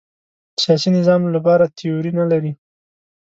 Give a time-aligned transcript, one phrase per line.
[0.61, 2.51] سیاسي نظام لپاره تیوري نه لري